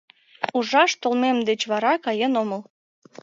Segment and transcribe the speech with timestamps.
[0.57, 2.61] Ужаш толмем деч вара каен омыл.